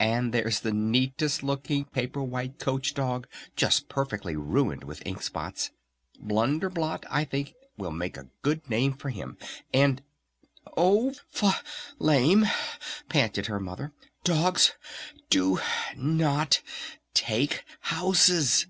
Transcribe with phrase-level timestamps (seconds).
[0.00, 5.70] And there's the neatest looking paper white coach dog just perfectly ruined with ink spots!
[6.18, 9.38] Blunder Blot, I think, will make a good name for him!
[9.72, 10.02] And"
[10.76, 11.50] "Oh Fl
[12.10, 12.48] ame!"
[13.08, 13.92] panted her Mother.
[14.24, 14.72] "Dogs
[15.30, 15.60] do
[15.96, 16.60] not
[17.14, 18.66] take houses!"